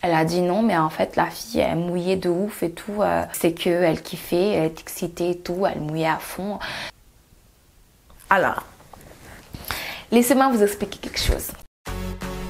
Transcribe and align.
Elle 0.00 0.14
a 0.14 0.24
dit 0.24 0.42
non, 0.42 0.62
mais 0.62 0.76
en 0.76 0.90
fait, 0.90 1.16
la 1.16 1.26
fille, 1.26 1.60
elle 1.60 1.76
mouillait 1.76 2.16
de 2.16 2.28
ouf 2.28 2.62
et 2.62 2.70
tout. 2.70 3.02
Euh, 3.02 3.24
c'est 3.32 3.52
que 3.52 3.68
elle 3.68 4.00
kiffait, 4.00 4.50
elle 4.52 4.66
était 4.66 4.82
excitée 4.82 5.30
et 5.30 5.38
tout, 5.38 5.66
elle 5.66 5.80
mouillait 5.80 6.06
à 6.06 6.18
fond. 6.18 6.58
Alors, 8.30 8.62
laissez-moi 10.12 10.50
vous 10.50 10.62
expliquer 10.62 10.98
quelque 10.98 11.20
chose. 11.20 11.48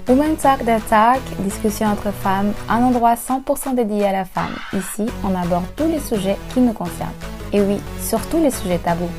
Women 0.09 0.37
Talk 0.37 0.65
That 0.65 0.81
Talk, 0.89 1.21
discussion 1.41 1.87
entre 1.87 2.11
femmes, 2.13 2.53
un 2.69 2.83
endroit 2.83 3.15
100% 3.15 3.75
dédié 3.75 4.07
à 4.07 4.13
la 4.13 4.25
femme. 4.25 4.57
Ici, 4.73 5.07
on 5.23 5.35
aborde 5.35 5.67
tous 5.77 5.87
les 5.87 6.01
sujets 6.01 6.39
qui 6.53 6.61
nous 6.61 6.73
concernent. 6.73 7.13
Et 7.53 7.61
oui, 7.61 7.79
surtout 8.01 8.43
les 8.43 8.51
sujets 8.51 8.79
tabous. 8.79 9.11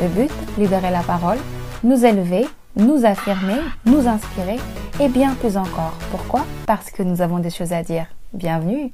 Le 0.00 0.08
but, 0.08 0.30
libérer 0.58 0.90
la 0.90 1.02
parole, 1.02 1.38
nous 1.84 2.04
élever, 2.04 2.46
nous 2.76 3.04
affirmer, 3.04 3.60
nous 3.86 4.06
inspirer 4.08 4.58
et 5.00 5.08
bien 5.08 5.34
plus 5.34 5.56
encore. 5.56 5.94
Pourquoi? 6.10 6.44
Parce 6.66 6.90
que 6.90 7.02
nous 7.02 7.20
avons 7.20 7.38
des 7.38 7.50
choses 7.50 7.72
à 7.72 7.82
dire. 7.82 8.06
Bienvenue 8.32 8.92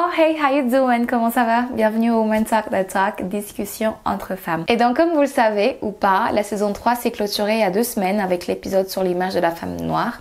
Oh 0.00 0.10
hey, 0.16 0.36
how 0.36 0.54
you 0.54 0.70
doing? 0.70 1.06
Comment 1.06 1.32
ça 1.32 1.44
va? 1.44 1.62
Bienvenue 1.74 2.12
au 2.12 2.20
Women 2.20 2.44
Talk 2.44 2.70
That 2.70 2.84
Talk, 2.84 3.28
discussion 3.28 3.94
entre 4.04 4.36
femmes. 4.36 4.64
Et 4.68 4.76
donc 4.76 4.96
comme 4.96 5.10
vous 5.10 5.22
le 5.22 5.26
savez 5.26 5.76
ou 5.82 5.90
pas, 5.90 6.30
la 6.32 6.44
saison 6.44 6.72
3 6.72 6.94
s'est 6.94 7.10
clôturée 7.10 7.54
il 7.54 7.60
y 7.60 7.64
a 7.64 7.72
deux 7.72 7.82
semaines 7.82 8.20
avec 8.20 8.46
l'épisode 8.46 8.88
sur 8.88 9.02
l'image 9.02 9.34
de 9.34 9.40
la 9.40 9.50
femme 9.50 9.74
noire. 9.80 10.20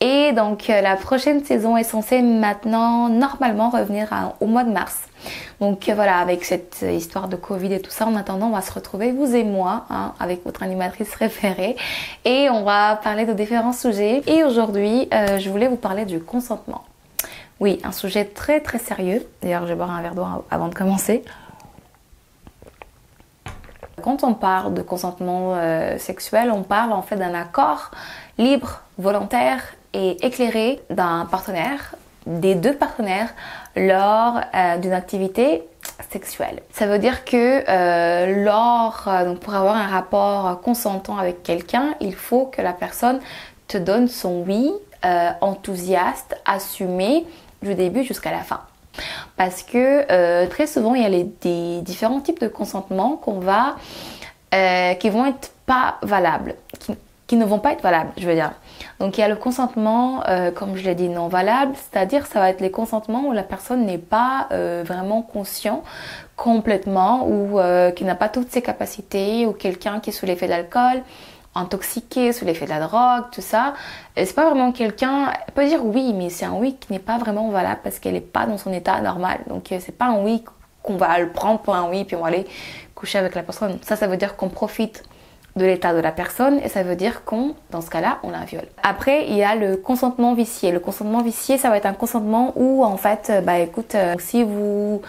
Et 0.00 0.30
donc 0.34 0.70
euh, 0.70 0.80
la 0.82 0.94
prochaine 0.94 1.42
saison 1.44 1.76
est 1.76 1.82
censée 1.82 2.22
maintenant 2.22 3.08
normalement 3.08 3.70
revenir 3.70 4.08
au 4.38 4.46
mois 4.46 4.62
de 4.62 4.70
mars. 4.70 5.00
Donc 5.58 5.88
euh, 5.88 5.94
voilà, 5.96 6.18
avec 6.18 6.44
cette 6.44 6.84
histoire 6.88 7.26
de 7.26 7.34
Covid 7.34 7.72
et 7.72 7.80
tout 7.80 7.90
ça, 7.90 8.06
en 8.06 8.14
attendant, 8.14 8.46
on 8.46 8.54
va 8.54 8.62
se 8.62 8.72
retrouver, 8.72 9.10
vous 9.10 9.34
et 9.34 9.42
moi, 9.42 9.86
hein, 9.90 10.12
avec 10.20 10.44
votre 10.44 10.62
animatrice 10.62 11.12
référée, 11.16 11.74
et 12.24 12.48
on 12.50 12.62
va 12.62 12.94
parler 13.02 13.24
de 13.24 13.32
différents 13.32 13.72
sujets. 13.72 14.22
Et 14.28 14.44
aujourd'hui, 14.44 15.08
euh, 15.12 15.40
je 15.40 15.50
voulais 15.50 15.66
vous 15.66 15.74
parler 15.74 16.04
du 16.04 16.20
consentement. 16.20 16.84
Oui, 17.60 17.80
un 17.82 17.92
sujet 17.92 18.24
très 18.24 18.60
très 18.60 18.78
sérieux. 18.78 19.26
D'ailleurs, 19.42 19.62
je 19.62 19.68
vais 19.68 19.74
boire 19.74 19.90
un 19.90 20.00
verre 20.00 20.14
d'eau 20.14 20.24
avant 20.50 20.68
de 20.68 20.74
commencer. 20.74 21.24
Quand 24.02 24.22
on 24.22 24.34
parle 24.34 24.74
de 24.74 24.82
consentement 24.82 25.54
euh, 25.54 25.98
sexuel, 25.98 26.52
on 26.52 26.62
parle 26.62 26.92
en 26.92 27.02
fait 27.02 27.16
d'un 27.16 27.34
accord 27.34 27.90
libre, 28.38 28.82
volontaire 28.96 29.60
et 29.92 30.24
éclairé 30.24 30.80
d'un 30.88 31.26
partenaire, 31.28 31.96
des 32.26 32.54
deux 32.54 32.74
partenaires, 32.74 33.34
lors 33.74 34.40
euh, 34.54 34.76
d'une 34.78 34.92
activité 34.92 35.64
sexuelle. 36.10 36.62
Ça 36.72 36.86
veut 36.86 37.00
dire 37.00 37.24
que 37.24 37.64
euh, 37.68 38.44
lors, 38.44 39.08
pour 39.40 39.54
avoir 39.54 39.74
un 39.74 39.88
rapport 39.88 40.60
consentant 40.60 41.18
avec 41.18 41.42
quelqu'un, 41.42 41.94
il 42.00 42.14
faut 42.14 42.46
que 42.46 42.62
la 42.62 42.72
personne 42.72 43.18
te 43.66 43.78
donne 43.78 44.06
son 44.06 44.44
oui 44.46 44.70
enthousiaste, 45.40 46.36
assumé 46.44 47.24
du 47.62 47.74
début 47.74 48.04
jusqu'à 48.04 48.30
la 48.30 48.40
fin. 48.40 48.60
Parce 49.36 49.62
que 49.62 50.10
euh, 50.10 50.46
très 50.46 50.66
souvent, 50.66 50.94
il 50.94 51.02
y 51.02 51.06
a 51.06 51.24
des 51.40 51.80
différents 51.82 52.20
types 52.20 52.40
de 52.40 52.48
consentement 52.48 53.16
qu'on 53.16 53.38
va, 53.38 53.76
euh, 54.54 54.94
qui 54.94 55.10
vont 55.10 55.26
être 55.26 55.52
pas 55.66 55.98
valables, 56.02 56.54
qui, 57.26 57.36
ne 57.36 57.44
vont 57.44 57.58
pas 57.58 57.72
être 57.72 57.82
valables, 57.82 58.10
je 58.16 58.26
veux 58.26 58.34
dire. 58.34 58.52
Donc 59.00 59.18
il 59.18 59.20
y 59.20 59.24
a 59.24 59.28
le 59.28 59.36
consentement, 59.36 60.22
euh, 60.28 60.50
comme 60.50 60.76
je 60.76 60.84
l'ai 60.84 60.94
dit, 60.94 61.08
non 61.08 61.28
valable, 61.28 61.74
c'est-à-dire 61.76 62.26
ça 62.26 62.40
va 62.40 62.50
être 62.50 62.60
les 62.60 62.70
consentements 62.70 63.26
où 63.26 63.32
la 63.32 63.42
personne 63.42 63.84
n'est 63.84 63.98
pas 63.98 64.48
vraiment 64.50 65.22
conscient 65.22 65.82
complètement 66.36 67.28
ou 67.28 67.60
qui 67.94 68.04
n'a 68.04 68.14
pas 68.14 68.28
toutes 68.28 68.50
ses 68.50 68.62
capacités 68.62 69.46
ou 69.46 69.52
quelqu'un 69.52 70.00
qui 70.00 70.10
est 70.10 70.12
sous 70.12 70.26
l'effet 70.26 70.46
de 70.46 70.52
l'alcool 70.52 71.02
intoxiqué, 71.54 72.32
sous 72.32 72.44
l'effet 72.44 72.64
de 72.64 72.70
la 72.70 72.80
drogue, 72.80 73.24
tout 73.32 73.40
ça. 73.40 73.74
C'est 74.16 74.34
pas 74.34 74.48
vraiment 74.48 74.72
quelqu'un, 74.72 75.32
elle 75.46 75.54
peut 75.54 75.66
dire 75.66 75.84
oui, 75.84 76.12
mais 76.14 76.30
c'est 76.30 76.44
un 76.44 76.54
oui 76.54 76.76
qui 76.78 76.92
n'est 76.92 76.98
pas 76.98 77.18
vraiment 77.18 77.48
valable 77.50 77.80
parce 77.82 77.98
qu'elle 77.98 78.14
n'est 78.14 78.20
pas 78.20 78.46
dans 78.46 78.58
son 78.58 78.72
état 78.72 79.00
normal. 79.00 79.40
Donc 79.48 79.72
euh, 79.72 79.78
c'est 79.80 79.96
pas 79.96 80.06
un 80.06 80.22
oui 80.22 80.44
qu'on 80.82 80.96
va 80.96 81.18
le 81.18 81.30
prendre 81.30 81.60
pour 81.60 81.74
un 81.74 81.88
oui 81.90 82.04
puis 82.04 82.16
on 82.16 82.20
va 82.20 82.28
aller 82.28 82.46
coucher 82.94 83.18
avec 83.18 83.34
la 83.34 83.42
personne. 83.42 83.78
Ça, 83.82 83.96
ça 83.96 84.06
veut 84.06 84.16
dire 84.16 84.36
qu'on 84.36 84.48
profite 84.48 85.04
de 85.58 85.66
l'état 85.66 85.92
de 85.92 86.00
la 86.00 86.12
personne 86.12 86.60
et 86.64 86.68
ça 86.68 86.82
veut 86.82 86.96
dire 86.96 87.24
qu'on, 87.24 87.54
dans 87.70 87.80
ce 87.80 87.90
cas-là, 87.90 88.18
on 88.22 88.30
la 88.30 88.44
viole. 88.44 88.68
Après, 88.82 89.26
il 89.26 89.36
y 89.36 89.42
a 89.42 89.54
le 89.54 89.76
consentement 89.76 90.34
vicié. 90.34 90.72
Le 90.72 90.80
consentement 90.80 91.22
vicié, 91.22 91.58
ça 91.58 91.68
va 91.68 91.76
être 91.76 91.86
un 91.86 91.92
consentement 91.92 92.52
où, 92.56 92.84
en 92.84 92.96
fait, 92.96 93.28
euh, 93.30 93.40
bah 93.40 93.58
écoute, 93.58 93.94
euh, 93.94 94.14
si 94.18 94.42
vous 94.42 95.02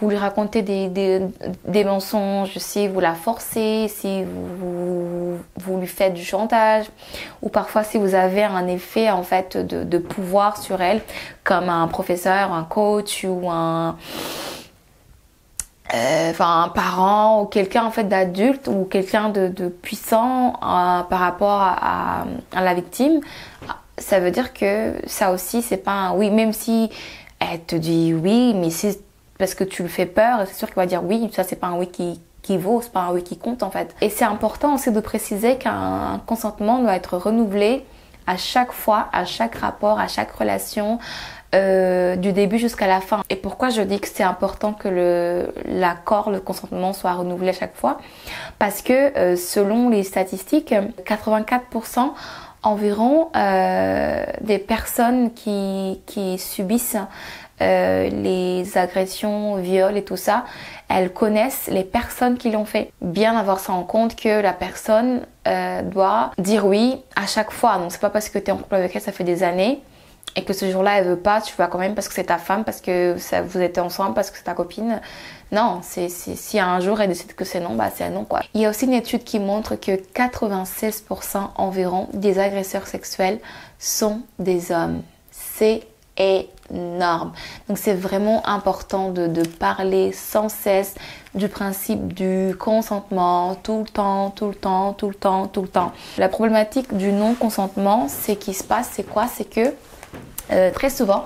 vous 0.00 0.10
lui 0.10 0.16
racontez 0.16 0.62
des, 0.62 0.88
des, 0.88 1.84
mensonges, 1.84 2.58
si 2.58 2.86
vous 2.86 3.00
la 3.00 3.14
forcez, 3.14 3.88
si 3.88 4.24
vous, 4.24 5.38
vous, 5.56 5.80
lui 5.80 5.86
faites 5.86 6.14
du 6.14 6.24
chantage, 6.24 6.86
ou 7.42 7.48
parfois 7.48 7.82
si 7.82 7.96
vous 7.96 8.14
avez 8.14 8.44
un 8.44 8.66
effet 8.66 9.10
en 9.10 9.22
fait 9.22 9.56
de, 9.56 9.84
de 9.84 9.98
pouvoir 9.98 10.58
sur 10.58 10.82
elle, 10.82 11.00
comme 11.44 11.68
un 11.68 11.88
professeur, 11.88 12.52
un 12.52 12.64
coach 12.64 13.24
ou 13.26 13.50
un, 13.50 13.96
euh, 15.94 16.32
un 16.38 16.68
parent 16.68 17.42
ou 17.42 17.46
quelqu'un 17.46 17.84
en 17.84 17.90
fait 17.90 18.04
d'adulte 18.04 18.68
ou 18.68 18.84
quelqu'un 18.84 19.30
de, 19.30 19.48
de, 19.48 19.68
puissant 19.68 20.54
euh, 20.54 21.02
par 21.02 21.20
rapport 21.20 21.60
à, 21.60 22.24
à, 22.52 22.62
la 22.62 22.74
victime, 22.74 23.20
ça 23.96 24.20
veut 24.20 24.30
dire 24.30 24.52
que 24.52 24.94
ça 25.06 25.32
aussi 25.32 25.62
c'est 25.62 25.76
pas 25.78 25.92
un 25.92 26.12
oui, 26.14 26.30
même 26.30 26.52
si 26.52 26.90
elle 27.38 27.60
te 27.60 27.76
dit 27.76 28.12
oui, 28.14 28.52
mais 28.54 28.70
si 28.70 28.98
parce 29.38 29.54
que 29.54 29.64
tu 29.64 29.82
le 29.82 29.88
fais 29.88 30.06
peur, 30.06 30.44
c'est 30.46 30.54
sûr 30.54 30.68
qu'il 30.68 30.76
va 30.76 30.86
dire 30.86 31.02
oui, 31.04 31.30
ça 31.32 31.44
c'est 31.44 31.56
pas 31.56 31.68
un 31.68 31.76
oui 31.78 31.88
qui, 31.88 32.20
qui 32.42 32.58
vaut, 32.58 32.80
c'est 32.80 32.92
pas 32.92 33.00
un 33.00 33.12
oui 33.12 33.22
qui 33.22 33.36
compte 33.36 33.62
en 33.62 33.70
fait. 33.70 33.94
Et 34.00 34.10
c'est 34.10 34.24
important 34.24 34.74
aussi 34.74 34.92
de 34.92 35.00
préciser 35.00 35.56
qu'un 35.56 36.20
consentement 36.26 36.78
doit 36.78 36.94
être 36.94 37.16
renouvelé 37.16 37.84
à 38.26 38.36
chaque 38.36 38.72
fois, 38.72 39.08
à 39.12 39.24
chaque 39.24 39.54
rapport, 39.54 40.00
à 40.00 40.08
chaque 40.08 40.32
relation, 40.32 40.98
euh, 41.54 42.16
du 42.16 42.32
début 42.32 42.58
jusqu'à 42.58 42.88
la 42.88 43.00
fin. 43.00 43.22
Et 43.30 43.36
pourquoi 43.36 43.70
je 43.70 43.80
dis 43.80 44.00
que 44.00 44.08
c'est 44.08 44.24
important 44.24 44.72
que 44.72 44.88
le 44.88 45.54
l'accord, 45.64 46.30
le 46.30 46.40
consentement 46.40 46.92
soit 46.92 47.12
renouvelé 47.12 47.50
à 47.50 47.52
chaque 47.52 47.76
fois? 47.76 47.98
Parce 48.58 48.82
que 48.82 49.16
euh, 49.16 49.36
selon 49.36 49.88
les 49.88 50.02
statistiques, 50.02 50.74
84% 51.04 52.10
environ 52.64 53.28
euh, 53.36 54.26
des 54.40 54.58
personnes 54.58 55.32
qui, 55.34 56.00
qui 56.06 56.36
subissent 56.38 56.98
euh, 57.60 58.08
les 58.10 58.76
agressions, 58.76 59.56
viols 59.56 59.96
et 59.96 60.04
tout 60.04 60.16
ça, 60.16 60.44
elles 60.88 61.12
connaissent 61.12 61.68
les 61.68 61.84
personnes 61.84 62.36
qui 62.36 62.50
l'ont 62.50 62.64
fait. 62.64 62.90
Bien 63.00 63.36
avoir 63.36 63.60
ça 63.60 63.72
en 63.72 63.82
compte 63.82 64.14
que 64.16 64.40
la 64.40 64.52
personne 64.52 65.22
euh, 65.48 65.82
doit 65.82 66.32
dire 66.38 66.66
oui 66.66 67.02
à 67.16 67.26
chaque 67.26 67.50
fois. 67.50 67.78
Donc 67.78 67.92
c'est 67.92 68.00
pas 68.00 68.10
parce 68.10 68.28
que 68.28 68.38
tu 68.38 68.46
es 68.46 68.50
en 68.50 68.58
couple 68.58 68.74
avec 68.74 68.94
elle, 68.94 69.02
ça 69.02 69.12
fait 69.12 69.24
des 69.24 69.42
années 69.42 69.80
et 70.36 70.44
que 70.44 70.52
ce 70.52 70.70
jour-là 70.70 70.98
elle 70.98 71.06
veut 71.06 71.16
pas, 71.16 71.40
tu 71.40 71.54
vas 71.56 71.66
quand 71.66 71.78
même 71.78 71.94
parce 71.94 72.08
que 72.08 72.14
c'est 72.14 72.24
ta 72.24 72.36
femme, 72.36 72.64
parce 72.64 72.82
que 72.82 73.16
ça, 73.18 73.40
vous 73.40 73.58
êtes 73.58 73.78
ensemble, 73.78 74.14
parce 74.14 74.30
que 74.30 74.36
c'est 74.36 74.44
ta 74.44 74.54
copine. 74.54 75.00
Non, 75.50 75.80
c'est 75.82 76.10
si 76.10 76.60
un 76.60 76.80
jour 76.80 77.00
elle 77.00 77.08
décide 77.08 77.34
que 77.34 77.44
c'est 77.44 77.60
non, 77.60 77.74
bah 77.74 77.90
c'est 77.94 78.04
un 78.04 78.10
non 78.10 78.24
quoi. 78.24 78.42
Il 78.52 78.60
y 78.60 78.66
a 78.66 78.70
aussi 78.70 78.84
une 78.84 78.92
étude 78.92 79.24
qui 79.24 79.38
montre 79.38 79.76
que 79.76 79.92
96% 79.92 81.38
environ 81.56 82.08
des 82.12 82.38
agresseurs 82.38 82.86
sexuels 82.86 83.38
sont 83.78 84.20
des 84.38 84.72
hommes. 84.72 85.02
C'est 85.30 85.86
énorme. 86.18 86.55
Donc 86.70 87.78
c'est 87.78 87.94
vraiment 87.94 88.46
important 88.46 89.10
de, 89.10 89.26
de, 89.26 89.42
parler 89.46 90.12
sans 90.12 90.48
cesse 90.48 90.94
du 91.34 91.48
principe 91.48 92.12
du 92.12 92.54
consentement 92.58 93.54
tout 93.62 93.80
le 93.80 93.88
temps, 93.88 94.30
tout 94.30 94.48
le 94.48 94.54
temps, 94.54 94.92
tout 94.92 95.08
le 95.08 95.14
temps, 95.14 95.46
tout 95.46 95.62
le 95.62 95.68
temps. 95.68 95.92
La 96.18 96.28
problématique 96.28 96.96
du 96.96 97.12
non-consentement, 97.12 98.06
c'est 98.08 98.36
qui 98.36 98.54
se 98.54 98.64
passe, 98.64 98.90
c'est 98.92 99.08
quoi? 99.08 99.26
C'est 99.28 99.48
que 99.48 99.72
euh, 100.52 100.70
très 100.70 100.90
souvent, 100.90 101.24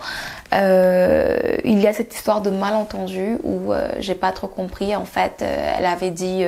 euh, 0.55 1.57
il 1.65 1.79
y 1.79 1.87
a 1.87 1.93
cette 1.93 2.15
histoire 2.15 2.41
de 2.41 2.51
malentendu 2.51 3.37
où 3.43 3.73
euh, 3.73 3.89
j'ai 3.99 4.15
pas 4.15 4.33
trop 4.33 4.47
compris. 4.47 4.97
En 4.97 5.05
fait, 5.05 5.43
elle 5.43 5.85
avait 5.85 6.11
dit 6.11 6.45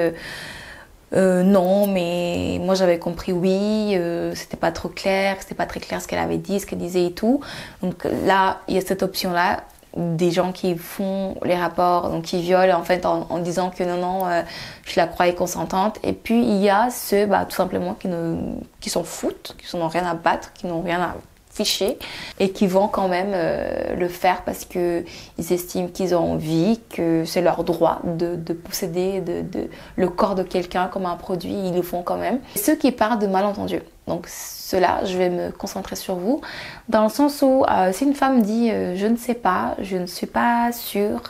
euh, 1.14 1.42
non, 1.42 1.86
mais 1.86 2.58
moi 2.60 2.74
j'avais 2.74 2.98
compris 2.98 3.32
oui, 3.32 3.94
euh, 3.96 4.34
c'était 4.34 4.56
pas 4.56 4.72
trop 4.72 4.88
clair, 4.88 5.36
c'était 5.40 5.54
pas 5.54 5.66
très 5.66 5.80
clair 5.80 6.00
ce 6.00 6.08
qu'elle 6.08 6.18
avait 6.18 6.38
dit, 6.38 6.60
ce 6.60 6.66
qu'elle 6.66 6.78
disait 6.78 7.06
et 7.06 7.12
tout. 7.12 7.40
Donc 7.82 8.04
là, 8.24 8.60
il 8.68 8.74
y 8.74 8.78
a 8.78 8.80
cette 8.80 9.02
option-là, 9.02 9.64
des 9.96 10.30
gens 10.30 10.52
qui 10.52 10.76
font 10.76 11.36
les 11.44 11.54
rapports, 11.54 12.08
donc 12.08 12.24
qui 12.24 12.40
violent 12.40 12.78
en 12.78 12.82
fait 12.82 13.04
en, 13.04 13.38
disant 13.40 13.70
que 13.70 13.84
non, 13.84 13.98
non, 13.98 14.26
euh, 14.26 14.42
je 14.84 14.98
la 14.98 15.06
croyais 15.06 15.34
consentante. 15.34 15.98
Et 16.02 16.14
puis 16.14 16.42
il 16.42 16.62
y 16.62 16.70
a 16.70 16.88
ceux, 16.90 17.26
bah, 17.26 17.44
tout 17.46 17.56
simplement, 17.56 17.94
qui, 17.94 18.08
ne, 18.08 18.36
qui 18.80 18.88
s'en 18.88 19.04
foutent, 19.04 19.54
qui 19.58 19.76
n'ont 19.76 19.88
rien 19.88 20.06
à 20.06 20.14
battre, 20.14 20.52
qui 20.54 20.66
n'ont 20.66 20.82
rien 20.82 21.00
à 21.00 21.14
fichés 21.52 21.98
et 22.40 22.50
qui 22.50 22.66
vont 22.66 22.88
quand 22.88 23.08
même 23.08 23.32
euh, 23.34 23.94
le 23.94 24.08
faire 24.08 24.42
parce 24.42 24.64
que 24.64 25.04
ils 25.38 25.52
estiment 25.52 25.88
qu'ils 25.88 26.14
ont 26.14 26.32
envie, 26.32 26.80
que 26.90 27.24
c'est 27.26 27.42
leur 27.42 27.62
droit 27.62 28.00
de, 28.04 28.36
de 28.36 28.52
posséder 28.54 29.20
de, 29.20 29.68
le 29.96 30.08
corps 30.08 30.34
de 30.34 30.42
quelqu'un 30.42 30.88
comme 30.88 31.06
un 31.06 31.16
produit, 31.16 31.52
ils 31.52 31.74
le 31.74 31.82
font 31.82 32.02
quand 32.02 32.16
même. 32.16 32.38
ceux 32.56 32.74
qui 32.74 32.90
parlent 32.90 33.18
de 33.18 33.26
malentendus. 33.26 33.82
Donc 34.08 34.26
cela, 34.28 35.04
je 35.04 35.16
vais 35.16 35.28
me 35.28 35.50
concentrer 35.50 35.94
sur 35.94 36.16
vous, 36.16 36.40
dans 36.88 37.04
le 37.04 37.10
sens 37.10 37.42
où 37.42 37.64
euh, 37.64 37.92
si 37.92 38.04
une 38.04 38.14
femme 38.14 38.42
dit 38.42 38.70
euh, 38.70 38.96
je 38.96 39.06
ne 39.06 39.16
sais 39.16 39.34
pas, 39.34 39.76
je 39.80 39.96
ne 39.96 40.06
suis 40.06 40.26
pas 40.26 40.72
sûre, 40.72 41.20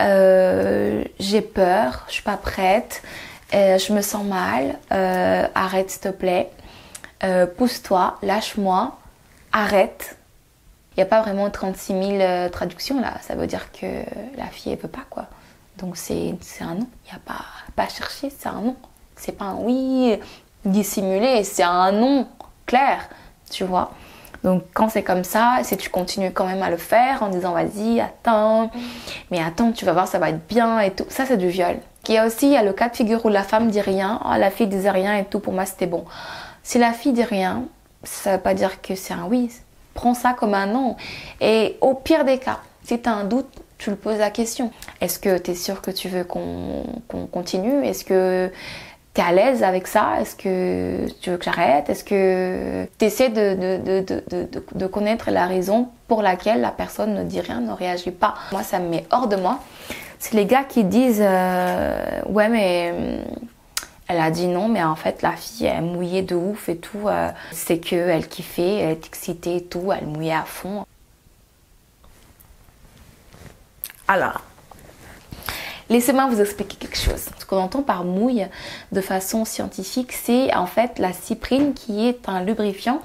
j'ai 0.00 1.40
peur, 1.40 2.04
je 2.08 2.14
suis 2.14 2.22
pas 2.22 2.36
prête, 2.36 3.02
je 3.52 3.92
me 3.92 4.00
sens 4.00 4.24
mal, 4.24 4.78
arrête 5.54 5.90
s'il 5.90 6.00
te 6.00 6.08
plaît, 6.08 6.50
pousse-toi, 7.56 8.16
lâche-moi, 8.22 8.97
arrête. 9.58 10.16
Il 10.92 11.00
n'y 11.00 11.02
a 11.02 11.06
pas 11.06 11.22
vraiment 11.22 11.48
36 11.48 12.18
000 12.18 12.48
traductions 12.50 13.00
là, 13.00 13.14
ça 13.20 13.36
veut 13.36 13.46
dire 13.46 13.70
que 13.70 13.86
la 14.36 14.46
fille 14.46 14.72
elle 14.72 14.78
veut 14.78 14.88
pas 14.88 15.04
quoi. 15.08 15.26
Donc 15.76 15.96
c'est 15.96 16.34
un 16.60 16.74
non, 16.74 16.86
il 17.06 17.10
n'y 17.12 17.16
a 17.16 17.20
pas, 17.24 17.44
pas 17.76 17.84
à 17.84 17.88
chercher, 17.88 18.30
c'est 18.36 18.48
un 18.48 18.60
non. 18.60 18.76
C'est 19.14 19.32
pas 19.32 19.44
un 19.44 19.56
oui 19.56 20.18
dissimulé, 20.64 21.44
c'est 21.44 21.62
un 21.62 21.92
non 21.92 22.26
clair, 22.66 23.08
tu 23.50 23.64
vois. 23.64 23.92
Donc 24.44 24.64
quand 24.74 24.88
c'est 24.88 25.02
comme 25.02 25.24
ça, 25.24 25.58
si 25.62 25.76
tu 25.76 25.88
continues 25.88 26.32
quand 26.32 26.46
même 26.46 26.62
à 26.62 26.70
le 26.70 26.76
faire 26.76 27.22
en 27.22 27.28
disant 27.28 27.52
vas-y, 27.52 28.00
attends, 28.00 28.70
mais 29.30 29.40
attends, 29.40 29.72
tu 29.72 29.84
vas 29.84 29.92
voir, 29.92 30.08
ça 30.08 30.18
va 30.18 30.30
être 30.30 30.46
bien 30.48 30.80
et 30.80 30.90
tout, 30.90 31.06
ça 31.08 31.26
c'est 31.26 31.36
du 31.36 31.48
viol. 31.48 31.76
Il 32.08 32.14
y 32.14 32.18
a 32.18 32.26
aussi 32.26 32.48
y 32.48 32.56
a 32.56 32.62
le 32.62 32.72
cas 32.72 32.88
de 32.88 32.96
figure 32.96 33.24
où 33.24 33.28
la 33.28 33.42
femme 33.42 33.70
dit 33.70 33.80
rien, 33.80 34.20
oh, 34.24 34.36
la 34.36 34.50
fille 34.50 34.66
disait 34.66 34.90
rien 34.90 35.16
et 35.16 35.24
tout, 35.24 35.40
pour 35.40 35.52
moi 35.52 35.66
c'était 35.66 35.86
bon. 35.86 36.04
Si 36.62 36.78
la 36.78 36.92
fille 36.92 37.12
dit 37.12 37.24
rien, 37.24 37.64
ça 38.04 38.36
veut 38.36 38.42
pas 38.42 38.54
dire 38.54 38.80
que 38.80 38.94
c'est 38.94 39.14
un 39.14 39.26
oui. 39.26 39.50
Prends 39.94 40.14
ça 40.14 40.32
comme 40.32 40.54
un 40.54 40.66
non. 40.66 40.96
Et 41.40 41.76
au 41.80 41.94
pire 41.94 42.24
des 42.24 42.38
cas, 42.38 42.60
si 42.84 43.00
tu 43.00 43.08
as 43.08 43.12
un 43.12 43.24
doute, 43.24 43.48
tu 43.78 43.90
le 43.90 43.96
poses 43.96 44.18
la 44.18 44.30
question. 44.30 44.70
Est-ce 45.00 45.18
que 45.18 45.38
tu 45.38 45.52
es 45.52 45.54
sûr 45.54 45.80
que 45.80 45.90
tu 45.90 46.08
veux 46.08 46.24
qu'on 46.24 47.26
continue? 47.30 47.84
Est-ce 47.84 48.04
que 48.04 48.50
tu 49.14 49.20
es 49.20 49.24
à 49.24 49.32
l'aise 49.32 49.62
avec 49.62 49.86
ça? 49.86 50.20
Est-ce 50.20 50.36
que 50.36 51.06
tu 51.20 51.30
veux 51.30 51.36
que 51.36 51.44
j'arrête? 51.44 51.88
Est-ce 51.88 52.04
que 52.04 52.86
tu 52.98 53.04
essaies 53.04 53.30
de, 53.30 54.02
de, 54.74 54.86
connaître 54.86 55.30
la 55.30 55.46
raison 55.46 55.88
pour 56.08 56.22
laquelle 56.22 56.60
la 56.60 56.72
personne 56.72 57.14
ne 57.14 57.22
dit 57.24 57.40
rien, 57.40 57.60
ne 57.60 57.72
réagit 57.72 58.10
pas? 58.10 58.34
Moi, 58.52 58.62
ça 58.62 58.80
me 58.80 58.88
met 58.88 59.04
hors 59.10 59.28
de 59.28 59.36
moi. 59.36 59.60
C'est 60.18 60.34
les 60.34 60.46
gars 60.46 60.64
qui 60.64 60.82
disent 60.84 61.22
euh, 61.24 62.22
Ouais, 62.26 62.48
mais 62.48 62.92
elle 64.08 64.20
a 64.20 64.30
dit 64.30 64.46
non, 64.46 64.68
mais 64.68 64.82
en 64.82 64.96
fait, 64.96 65.20
la 65.20 65.32
fille, 65.32 65.66
elle 65.66 65.82
mouillait 65.82 66.22
de 66.22 66.34
ouf 66.34 66.70
et 66.70 66.78
tout. 66.78 67.08
Euh, 67.08 67.30
c'est 67.52 67.78
qu'elle 67.78 68.26
kiffait, 68.26 68.76
elle 68.76 68.90
est 68.92 69.06
excitée 69.06 69.56
et 69.56 69.64
tout, 69.64 69.92
elle 69.92 70.06
mouillait 70.06 70.32
à 70.32 70.44
fond. 70.44 70.86
Alors, 74.08 74.40
laissez-moi 75.90 76.26
vous 76.26 76.40
expliquer 76.40 76.76
quelque 76.78 76.96
chose. 76.96 77.26
Ce 77.38 77.44
qu'on 77.44 77.58
entend 77.58 77.82
par 77.82 78.04
mouille 78.04 78.46
de 78.92 79.00
façon 79.02 79.44
scientifique, 79.44 80.12
c'est 80.12 80.54
en 80.54 80.66
fait 80.66 80.98
la 80.98 81.12
cyprine 81.12 81.74
qui 81.74 82.08
est 82.08 82.26
un 82.30 82.42
lubrifiant 82.42 83.02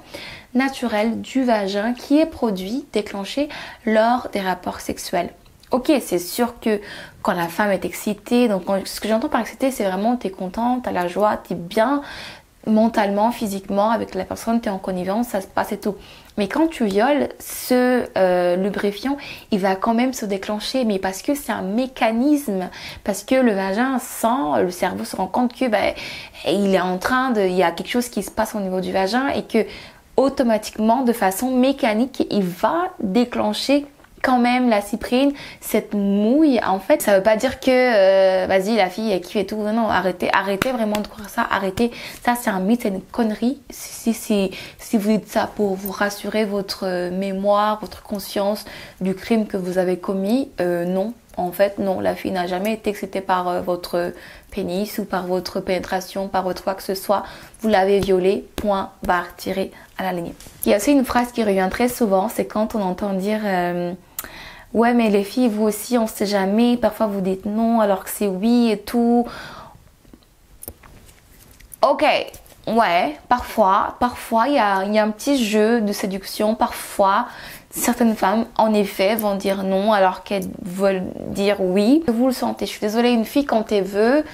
naturel 0.54 1.20
du 1.20 1.44
vagin 1.44 1.92
qui 1.92 2.18
est 2.18 2.26
produit, 2.26 2.86
déclenché 2.94 3.50
lors 3.84 4.30
des 4.32 4.40
rapports 4.40 4.80
sexuels. 4.80 5.30
Ok, 5.74 5.90
c'est 6.00 6.20
sûr 6.20 6.60
que 6.60 6.80
quand 7.20 7.32
la 7.32 7.48
femme 7.48 7.72
est 7.72 7.84
excitée, 7.84 8.46
donc 8.46 8.62
ce 8.84 9.00
que 9.00 9.08
j'entends 9.08 9.28
par 9.28 9.40
excitée, 9.40 9.72
c'est 9.72 9.82
vraiment 9.82 10.16
tu 10.16 10.28
es 10.28 10.30
contente, 10.30 10.84
tu 10.84 10.88
as 10.88 10.92
la 10.92 11.08
joie, 11.08 11.36
tu 11.36 11.54
es 11.54 11.56
bien 11.56 12.00
mentalement, 12.64 13.32
physiquement 13.32 13.90
avec 13.90 14.14
la 14.14 14.24
personne, 14.24 14.60
tu 14.60 14.68
es 14.68 14.70
en 14.70 14.78
connivence, 14.78 15.30
ça 15.30 15.40
se 15.40 15.48
passe 15.48 15.72
et 15.72 15.78
tout. 15.78 15.96
Mais 16.38 16.46
quand 16.46 16.68
tu 16.68 16.84
violes, 16.84 17.28
ce 17.40 18.04
euh, 18.16 18.54
lubrifiant, 18.54 19.16
il 19.50 19.58
va 19.58 19.74
quand 19.74 19.94
même 19.94 20.12
se 20.12 20.26
déclencher, 20.26 20.84
mais 20.84 21.00
parce 21.00 21.22
que 21.22 21.34
c'est 21.34 21.50
un 21.50 21.62
mécanisme, 21.62 22.70
parce 23.02 23.24
que 23.24 23.34
le 23.34 23.50
vagin 23.50 23.98
sent, 23.98 24.62
le 24.62 24.70
cerveau 24.70 25.04
se 25.04 25.16
rend 25.16 25.26
compte 25.26 25.58
que 25.58 25.68
ben, 25.68 25.92
il 26.46 26.72
est 26.72 26.80
en 26.80 26.98
train 26.98 27.32
de, 27.32 27.40
il 27.40 27.56
y 27.56 27.64
a 27.64 27.72
quelque 27.72 27.90
chose 27.90 28.08
qui 28.08 28.22
se 28.22 28.30
passe 28.30 28.54
au 28.54 28.60
niveau 28.60 28.80
du 28.80 28.92
vagin 28.92 29.26
et 29.26 29.42
que 29.42 29.66
automatiquement, 30.16 31.02
de 31.02 31.12
façon 31.12 31.50
mécanique, 31.50 32.24
il 32.30 32.44
va 32.44 32.92
déclencher 33.00 33.86
quand 34.24 34.38
même 34.38 34.70
la 34.70 34.80
cyprine, 34.80 35.32
cette 35.60 35.92
mouille, 35.92 36.58
en 36.66 36.78
fait, 36.78 37.02
ça 37.02 37.16
veut 37.16 37.22
pas 37.22 37.36
dire 37.36 37.60
que 37.60 37.70
euh, 37.70 38.46
vas-y 38.46 38.74
la 38.74 38.88
fille 38.88 39.10
elle 39.12 39.20
kiffe 39.20 39.36
et 39.36 39.46
tout. 39.46 39.56
Non, 39.56 39.88
arrêtez, 39.88 40.30
arrêtez 40.32 40.72
vraiment 40.72 41.00
de 41.00 41.06
croire 41.06 41.28
ça, 41.28 41.46
arrêtez. 41.50 41.90
Ça 42.24 42.34
c'est 42.34 42.50
un 42.50 42.60
mythe, 42.60 42.82
c'est 42.82 42.88
une 42.88 43.02
connerie. 43.02 43.60
Si, 43.68 44.14
si, 44.14 44.50
si 44.78 44.96
vous 44.96 45.10
dites 45.10 45.28
ça 45.28 45.50
pour 45.54 45.74
vous 45.74 45.92
rassurer 45.92 46.46
votre 46.46 46.86
euh, 46.86 47.10
mémoire, 47.10 47.78
votre 47.80 48.02
conscience 48.02 48.64
du 49.02 49.14
crime 49.14 49.46
que 49.46 49.58
vous 49.58 49.76
avez 49.76 49.98
commis, 49.98 50.50
euh, 50.60 50.86
non. 50.86 51.12
En 51.36 51.50
fait, 51.50 51.78
non, 51.78 51.98
la 51.98 52.14
fille 52.14 52.30
n'a 52.30 52.46
jamais 52.46 52.74
été 52.74 52.90
excitée 52.90 53.20
par 53.20 53.60
votre 53.62 54.12
pénis 54.54 54.98
ou 54.98 55.04
par 55.04 55.26
votre 55.26 55.60
pénétration, 55.60 56.28
par 56.28 56.44
votre 56.44 56.62
quoi 56.62 56.74
que 56.74 56.82
ce 56.82 56.94
soit. 56.94 57.24
Vous 57.60 57.68
l'avez 57.68 58.00
violée, 58.00 58.46
point, 58.56 58.90
barre, 59.02 59.34
tiré 59.36 59.72
à 59.98 60.02
la 60.04 60.12
ligne. 60.12 60.32
Il 60.64 60.70
y 60.70 60.74
a 60.74 60.76
aussi 60.76 60.92
une 60.92 61.04
phrase 61.04 61.32
qui 61.32 61.42
revient 61.42 61.68
très 61.70 61.88
souvent, 61.88 62.28
c'est 62.28 62.46
quand 62.46 62.74
on 62.74 62.82
entend 62.82 63.12
dire 63.14 63.40
ouais 64.74 64.92
mais 64.92 65.08
les 65.08 65.24
filles 65.24 65.48
vous 65.48 65.62
aussi 65.64 65.96
on 65.96 66.06
sait 66.06 66.26
jamais 66.26 66.76
parfois 66.76 67.06
vous 67.06 67.20
dites 67.20 67.46
non 67.46 67.80
alors 67.80 68.04
que 68.04 68.10
c'est 68.10 68.26
oui 68.26 68.70
et 68.70 68.78
tout 68.78 69.24
ok 71.80 72.04
ouais 72.66 73.16
parfois 73.28 73.96
parfois 74.00 74.48
il 74.48 74.54
y 74.54 74.58
a, 74.58 74.84
y 74.84 74.98
a 74.98 75.04
un 75.04 75.10
petit 75.10 75.42
jeu 75.42 75.80
de 75.80 75.92
séduction 75.92 76.56
parfois 76.56 77.26
certaines 77.74 78.16
femmes 78.16 78.46
en 78.56 78.72
effet 78.72 79.14
vont 79.16 79.34
dire 79.34 79.62
non 79.62 79.92
alors 79.92 80.22
qu'elles 80.22 80.48
veulent 80.62 81.04
dire 81.28 81.56
oui. 81.60 82.02
Vous 82.08 82.26
le 82.26 82.32
sentez. 82.32 82.66
Je 82.66 82.70
suis 82.70 82.80
désolée 82.80 83.10
une 83.10 83.24
fille 83.24 83.44
quand 83.44 83.72
elle 83.72 83.84
veut 83.84 84.24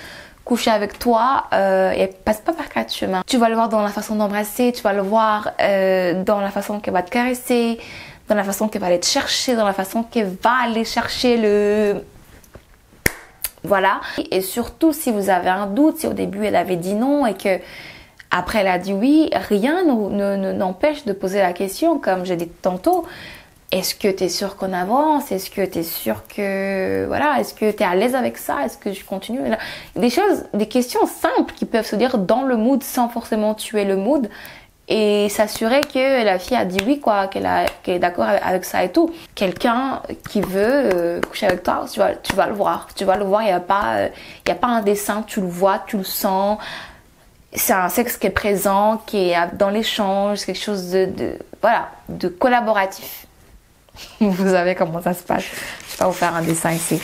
coucher 0.45 0.71
avec 0.71 0.99
toi 0.99 1.45
euh, 1.53 1.93
elle 1.95 2.13
passe 2.13 2.41
pas 2.41 2.53
par 2.53 2.69
quatre 2.69 2.93
chemins. 2.93 3.23
Tu 3.27 3.37
vas 3.37 3.49
le 3.49 3.55
voir 3.55 3.69
dans 3.69 3.83
la 3.83 3.91
façon 3.91 4.17
d'embrasser 4.17 4.73
tu 4.73 4.83
vas 4.83 4.93
le 4.93 5.03
voir 5.03 5.51
euh, 5.61 6.25
dans 6.25 6.41
la 6.41 6.51
façon 6.51 6.81
qu'elle 6.81 6.95
va 6.95 7.03
te 7.03 7.11
caresser 7.11 7.79
dans 8.31 8.37
la 8.37 8.45
façon 8.45 8.69
qu'elle 8.69 8.81
va 8.81 8.87
aller 8.87 9.01
te 9.01 9.07
chercher, 9.07 9.57
dans 9.57 9.67
la 9.67 9.73
façon 9.73 10.05
qu'elle 10.05 10.33
va 10.41 10.53
aller 10.65 10.85
chercher 10.85 11.37
le... 11.37 12.05
Voilà. 13.65 14.01
Et 14.31 14.41
surtout, 14.41 14.93
si 14.93 15.11
vous 15.11 15.29
avez 15.29 15.51
un 15.51 15.67
doute, 15.67 15.99
si 15.99 16.07
au 16.07 16.13
début 16.13 16.47
elle 16.47 16.55
avait 16.55 16.77
dit 16.77 16.95
non 16.95 17.27
et 17.27 17.35
que 17.35 17.59
après 18.31 18.61
elle 18.61 18.69
a 18.69 18.79
dit 18.79 18.93
oui, 18.93 19.31
rien 19.32 19.85
ne 19.85 20.53
n'empêche 20.53 21.05
de 21.05 21.12
poser 21.12 21.38
la 21.38 21.53
question, 21.53 21.99
comme 21.99 22.25
j'ai 22.25 22.37
dit 22.37 22.49
tantôt. 22.49 23.05
Est-ce 23.73 23.94
que 23.94 24.09
tu 24.09 24.25
es 24.25 24.29
sûr 24.29 24.56
qu'on 24.56 24.73
avance? 24.73 25.31
Est-ce 25.31 25.49
que 25.49 25.65
tu 25.65 25.79
es 25.79 25.82
sûr 25.85 26.25
que 26.27 27.06
voilà, 27.06 27.38
est-ce 27.38 27.55
que 27.55 27.71
tu 27.71 27.82
es 27.82 27.87
à 27.87 27.94
l'aise 27.94 28.17
avec 28.17 28.37
ça? 28.37 28.65
Est-ce 28.65 28.77
que 28.77 28.93
je 28.93 29.05
continue? 29.05 29.41
Des 29.94 30.11
choses, 30.11 30.44
des 30.55 30.67
questions 30.67 31.06
simples 31.06 31.55
qui 31.55 31.67
peuvent 31.67 31.87
se 31.87 31.94
dire 31.94 32.19
dans 32.19 32.43
le 32.43 32.56
mood 32.56 32.82
sans 32.82 33.09
forcément 33.09 33.55
tuer 33.55 33.85
le 33.85 33.94
mood 33.97 34.29
et 34.88 35.29
s'assurer 35.29 35.82
que 35.82 36.25
la 36.25 36.41
fille 36.41 36.56
a 36.56 36.65
dit 36.65 36.79
oui 36.85 36.99
quoi, 36.99 37.29
qu'elle 37.29 37.49
est 37.87 37.99
d'accord 38.00 38.27
avec 38.27 38.65
ça 38.65 38.82
et 38.82 38.91
tout. 38.91 39.09
Quelqu'un 39.37 40.03
qui 40.29 40.41
veut 40.41 40.91
euh, 40.93 41.21
coucher 41.21 41.47
avec 41.47 41.62
toi, 41.62 41.85
tu 41.91 42.00
vas, 42.00 42.17
tu 42.17 42.35
vas 42.35 42.49
le 42.49 42.55
voir, 42.55 42.88
tu 42.97 43.05
vas 43.05 43.17
le 43.17 43.25
voir. 43.25 43.43
Il 43.43 43.47
n'y 43.47 43.53
a 43.53 43.62
euh, 43.71 44.09
a 44.49 44.55
pas 44.55 44.67
un 44.67 44.82
dessin, 44.82 45.23
tu 45.25 45.41
le 45.41 45.47
vois, 45.47 45.81
tu 45.87 45.97
le 45.97 46.03
sens. 46.03 46.59
C'est 47.52 47.73
un 47.73 47.88
sexe 47.88 48.17
qui 48.17 48.29
est 48.29 48.31
présent, 48.31 49.02
qui 49.06 49.31
est 49.31 49.37
dans 49.55 49.70
l'échange, 49.70 50.44
quelque 50.44 50.60
chose 50.60 50.91
de, 50.91 51.06
de, 51.06 51.39
voilà, 51.60 51.91
de 52.08 52.29
collaboratif. 52.29 53.27
vous 54.20 54.51
savez 54.51 54.75
comment 54.75 55.03
ça 55.03 55.15
se 55.15 55.22
passe. 55.22 55.43
Je 55.43 55.93
vais 55.93 55.98
pas 55.98 56.06
vous 56.06 56.13
faire 56.13 56.34
un 56.34 56.43
dessin 56.43 56.72
ici. 56.72 57.01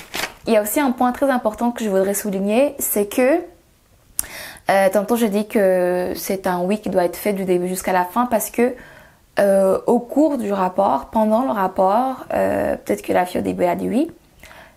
Il 0.46 0.52
y 0.52 0.56
a 0.56 0.62
aussi 0.62 0.78
un 0.78 0.92
point 0.92 1.12
très 1.12 1.28
important 1.28 1.72
que 1.72 1.82
je 1.82 1.90
voudrais 1.90 2.14
souligner, 2.14 2.76
c'est 2.78 3.06
que 3.06 3.40
euh, 4.70 4.88
tantôt 4.92 5.16
j'ai 5.16 5.28
dit 5.28 5.46
que 5.46 6.12
c'est 6.14 6.46
un 6.46 6.60
oui 6.60 6.80
qui 6.80 6.88
doit 6.88 7.04
être 7.04 7.16
fait 7.16 7.32
du 7.32 7.44
début 7.44 7.68
jusqu'à 7.68 7.92
la 7.92 8.04
fin 8.04 8.26
parce 8.26 8.50
que 8.50 8.74
euh, 9.38 9.78
au 9.86 9.98
cours 9.98 10.38
du 10.38 10.52
rapport, 10.52 11.06
pendant 11.06 11.42
le 11.42 11.50
rapport, 11.50 12.26
euh, 12.32 12.76
peut-être 12.76 13.02
que 13.02 13.12
la 13.12 13.26
fille 13.26 13.40
au 13.40 13.44
début 13.44 13.64
a 13.64 13.74
dit 13.74 13.88
oui, 13.88 14.10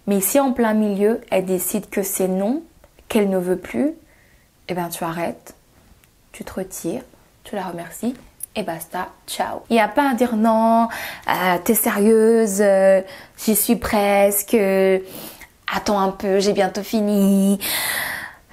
mais 0.06 0.22
si 0.22 0.40
en 0.40 0.54
plein 0.54 0.74
milieu 0.74 1.22
elle 1.30 1.46
décide 1.46 1.90
que 1.90 2.04
c'est 2.04 2.28
non, 2.28 2.64
qu'elle 3.08 3.30
ne 3.30 3.38
veut 3.38 3.58
plus, 3.58 3.94
eh 4.68 4.74
bien 4.74 4.90
tu 4.90 5.04
arrêtes, 5.04 5.56
tu 6.40 6.46
te 6.46 6.54
retires, 6.54 7.02
tu 7.44 7.56
la 7.56 7.64
remercies 7.66 8.16
et 8.56 8.64
basta, 8.64 9.10
ciao. 9.28 9.62
Il 9.70 9.74
n'y 9.74 9.82
a 9.82 9.90
pas 9.90 10.12
à 10.12 10.14
dire 10.14 10.38
non, 10.38 10.88
euh, 11.28 11.58
t'es 11.66 11.74
sérieuse, 11.74 12.62
euh, 12.62 13.02
j'y 13.38 13.58
suis 13.58 13.76
presque, 13.76 14.56
attends 15.70 16.00
un 16.00 16.12
peu, 16.12 16.40
j'ai 16.40 16.54
bientôt 16.54 16.82
fini 16.82 17.60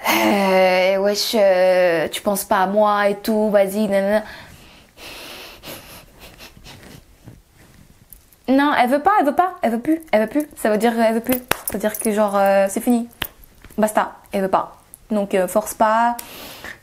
euh, 0.09 0.97
wesh, 0.97 1.37
euh, 1.38 2.09
tu 2.09 2.23
penses 2.23 2.43
pas 2.43 2.59
à 2.59 2.66
moi 2.66 3.09
et 3.09 3.14
tout, 3.14 3.50
vas-y, 3.50 3.87
nanana. 3.87 4.25
Non, 8.49 8.73
elle 8.76 8.90
veut 8.90 9.02
pas, 9.02 9.12
elle 9.21 9.26
veut 9.26 9.35
pas, 9.37 9.55
elle 9.62 9.71
veut 9.71 9.81
plus, 9.81 10.02
elle 10.11 10.23
veut 10.23 10.28
plus. 10.28 10.49
Ça 10.57 10.71
veut 10.71 10.78
dire 10.78 10.93
elle 11.00 11.14
veut 11.14 11.21
plus. 11.21 11.35
Ça 11.35 11.73
veut 11.75 11.78
dire 11.78 11.97
que 11.97 12.11
genre 12.11 12.37
euh, 12.37 12.66
c'est 12.69 12.81
fini. 12.81 13.09
Basta, 13.78 14.14
elle 14.33 14.43
veut 14.43 14.49
pas. 14.49 14.76
Donc 15.12 15.35
euh, 15.35 15.47
force 15.47 15.75
pas 15.75 16.16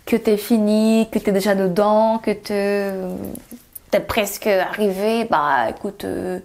que 0.05 0.15
t'es 0.15 0.37
fini, 0.37 1.07
que 1.11 1.19
t'es 1.19 1.31
déjà 1.31 1.55
dedans, 1.55 2.19
que 2.19 2.31
t'es 2.31 3.99
presque 4.01 4.47
arrivé. 4.47 5.25
Bah 5.25 5.69
écoute, 5.69 6.05
il 6.05 6.41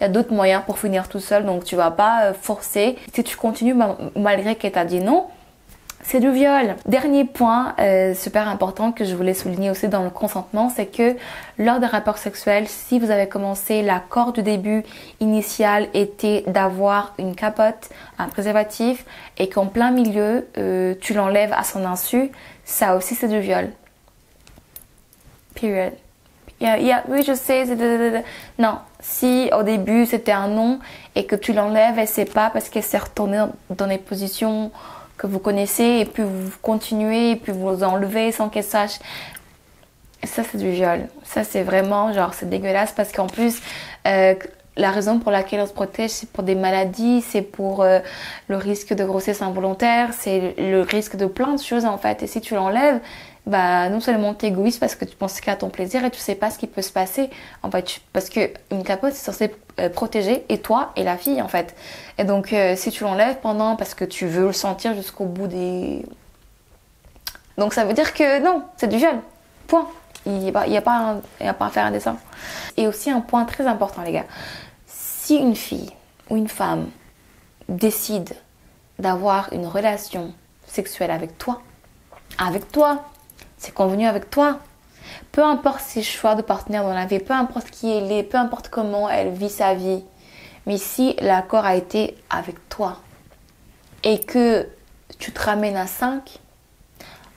y 0.00 0.04
a 0.04 0.08
d'autres 0.08 0.32
moyens 0.32 0.62
pour 0.64 0.78
finir 0.78 1.08
tout 1.08 1.20
seul, 1.20 1.44
donc 1.44 1.64
tu 1.64 1.76
vas 1.76 1.90
pas 1.90 2.32
forcer. 2.32 2.96
Si 3.14 3.22
tu 3.22 3.36
continues 3.36 3.76
malgré 4.16 4.56
qu'elle 4.56 4.72
t'a 4.72 4.84
dit 4.84 5.00
non, 5.00 5.26
c'est 6.02 6.18
du 6.20 6.30
viol. 6.30 6.74
Dernier 6.86 7.24
point 7.24 7.74
euh, 7.78 8.14
super 8.14 8.48
important 8.48 8.92
que 8.92 9.04
je 9.04 9.14
voulais 9.14 9.34
souligner 9.34 9.70
aussi 9.70 9.88
dans 9.88 10.02
le 10.02 10.10
consentement, 10.10 10.68
c'est 10.68 10.86
que 10.86 11.16
lors 11.58 11.78
des 11.78 11.86
rapports 11.86 12.18
sexuels, 12.18 12.66
si 12.68 12.98
vous 12.98 13.10
avez 13.10 13.28
commencé, 13.28 13.82
l'accord 13.82 14.32
du 14.32 14.42
début 14.42 14.82
initial 15.20 15.88
était 15.94 16.42
d'avoir 16.48 17.14
une 17.18 17.36
capote, 17.36 17.88
un 18.18 18.28
préservatif, 18.28 19.04
et 19.38 19.48
qu'en 19.48 19.66
plein 19.66 19.92
milieu, 19.92 20.48
euh, 20.58 20.94
tu 21.00 21.14
l'enlèves 21.14 21.52
à 21.52 21.62
son 21.62 21.84
insu, 21.84 22.30
ça 22.64 22.96
aussi 22.96 23.14
c'est 23.14 23.28
du 23.28 23.40
viol. 23.40 23.70
Period. 25.54 25.92
oui, 26.60 27.22
je 27.26 27.34
sais. 27.34 27.64
Non, 28.58 28.78
si 29.00 29.50
au 29.56 29.62
début 29.62 30.06
c'était 30.06 30.32
un 30.32 30.48
non 30.48 30.80
et 31.14 31.26
que 31.26 31.36
tu 31.36 31.52
l'enlèves 31.52 31.98
et 31.98 32.06
c'est 32.06 32.32
pas 32.32 32.50
parce 32.50 32.68
qu'elle 32.68 32.82
s'est 32.82 32.98
retournée 32.98 33.44
dans 33.70 33.86
des 33.86 33.98
positions 33.98 34.72
que 35.22 35.28
vous 35.28 35.38
connaissez 35.38 36.00
et 36.00 36.04
puis 36.04 36.24
vous 36.24 36.50
continuez 36.62 37.30
et 37.30 37.36
puis 37.36 37.52
vous 37.52 37.84
enlevez 37.84 38.32
sans 38.32 38.48
qu'elle 38.48 38.64
sache. 38.64 38.98
Ça, 40.24 40.42
c'est 40.42 40.58
du 40.58 40.70
viol. 40.70 41.06
Ça, 41.22 41.44
c'est 41.44 41.62
vraiment, 41.62 42.12
genre, 42.12 42.34
c'est 42.34 42.48
dégueulasse 42.48 42.90
parce 42.90 43.12
qu'en 43.12 43.28
plus, 43.28 43.62
euh, 44.08 44.34
la 44.76 44.90
raison 44.90 45.20
pour 45.20 45.30
laquelle 45.30 45.60
on 45.60 45.66
se 45.66 45.72
protège, 45.72 46.10
c'est 46.10 46.28
pour 46.28 46.42
des 46.42 46.56
maladies, 46.56 47.22
c'est 47.22 47.42
pour 47.42 47.82
euh, 47.82 48.00
le 48.48 48.56
risque 48.56 48.94
de 48.94 49.04
grossesse 49.04 49.42
involontaire, 49.42 50.10
c'est 50.12 50.54
le 50.58 50.80
risque 50.80 51.14
de 51.14 51.26
plein 51.26 51.54
de 51.54 51.62
choses 51.62 51.84
en 51.84 51.98
fait. 51.98 52.24
Et 52.24 52.26
si 52.26 52.40
tu 52.40 52.54
l'enlèves, 52.54 52.98
bah 53.46 53.88
non 53.88 54.00
seulement 54.00 54.34
tu 54.34 54.46
es 54.46 54.48
égoïste 54.50 54.78
parce 54.78 54.94
que 54.94 55.04
tu 55.04 55.16
penses 55.16 55.40
qu'à 55.40 55.56
ton 55.56 55.68
plaisir 55.68 56.04
et 56.04 56.10
tu 56.10 56.20
sais 56.20 56.36
pas 56.36 56.50
ce 56.50 56.58
qui 56.58 56.66
peut 56.66 56.82
se 56.82 56.92
passer. 56.92 57.30
Parce 58.12 58.28
que 58.28 58.50
une 58.70 58.84
capote 58.84 59.12
c'est 59.14 59.24
censé 59.24 59.54
euh, 59.80 59.88
protéger 59.88 60.44
et 60.48 60.58
toi 60.58 60.92
et 60.96 61.02
la 61.02 61.16
fille 61.16 61.42
en 61.42 61.48
fait. 61.48 61.74
Et 62.18 62.24
donc 62.24 62.52
euh, 62.52 62.76
si 62.76 62.90
tu 62.90 63.02
l'enlèves 63.02 63.38
pendant 63.42 63.74
parce 63.76 63.94
que 63.94 64.04
tu 64.04 64.26
veux 64.26 64.46
le 64.46 64.52
sentir 64.52 64.94
jusqu'au 64.94 65.24
bout 65.24 65.48
des 65.48 66.04
donc 67.58 67.74
ça 67.74 67.84
veut 67.84 67.94
dire 67.94 68.14
que 68.14 68.40
non 68.40 68.62
c'est 68.76 68.88
du 68.88 68.96
viol. 68.96 69.16
Point. 69.66 69.88
Il 70.24 70.38
n'y 70.38 70.76
a 70.76 70.82
pas 70.82 71.20
à 71.40 71.70
faire 71.70 71.86
un 71.86 71.90
dessin. 71.90 72.16
Et 72.76 72.86
aussi 72.86 73.10
un 73.10 73.20
point 73.20 73.44
très 73.44 73.66
important 73.66 74.02
les 74.02 74.12
gars. 74.12 74.26
Si 74.86 75.36
une 75.36 75.56
fille 75.56 75.90
ou 76.30 76.36
une 76.36 76.48
femme 76.48 76.88
décide 77.68 78.34
d'avoir 79.00 79.52
une 79.52 79.66
relation 79.66 80.32
sexuelle 80.64 81.10
avec 81.10 81.38
toi 81.38 81.60
avec 82.38 82.70
toi 82.70 83.04
c'est 83.62 83.72
convenu 83.72 84.06
avec 84.06 84.28
toi. 84.28 84.58
Peu 85.30 85.42
importe 85.42 85.80
ses 85.80 86.02
choix 86.02 86.34
de 86.34 86.42
partenaire 86.42 86.82
dans 86.82 86.92
la 86.92 87.06
vie, 87.06 87.20
peu 87.20 87.32
importe 87.32 87.70
qui 87.70 87.90
elle 87.90 88.10
est, 88.10 88.24
peu 88.24 88.36
importe 88.36 88.68
comment 88.68 89.08
elle 89.08 89.30
vit 89.30 89.48
sa 89.48 89.74
vie. 89.74 90.02
Mais 90.66 90.78
si 90.78 91.14
l'accord 91.20 91.64
a 91.64 91.76
été 91.76 92.16
avec 92.28 92.68
toi 92.68 92.98
et 94.02 94.18
que 94.18 94.68
tu 95.20 95.30
te 95.30 95.40
ramènes 95.40 95.76
à 95.76 95.86
5, 95.86 96.40